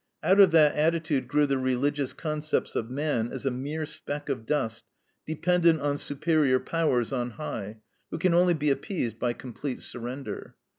Out 0.23 0.39
of 0.39 0.49
that 0.49 0.73
attitude 0.75 1.27
grew 1.27 1.45
the 1.45 1.59
religious 1.59 2.11
concepts 2.11 2.75
of 2.75 2.89
man 2.89 3.27
as 3.31 3.45
a 3.45 3.51
mere 3.51 3.85
speck 3.85 4.29
of 4.29 4.47
dust 4.47 4.83
dependent 5.27 5.79
on 5.79 5.99
superior 5.99 6.59
powers 6.59 7.13
on 7.13 7.29
high, 7.37 7.81
who 8.09 8.17
can 8.17 8.33
only 8.33 8.55
be 8.55 8.71
appeased 8.71 9.19
by 9.19 9.33
complete 9.33 9.79
surrender. 9.79 10.55